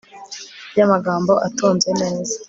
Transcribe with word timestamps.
ry'amagambo 0.71 1.33
atonze 1.47 1.89
neza 2.01 2.35